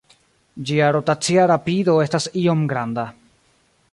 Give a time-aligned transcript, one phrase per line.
[0.69, 3.07] Ĝia rotacia rapido estas iom granda.